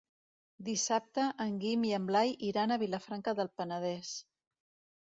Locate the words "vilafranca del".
2.87-3.55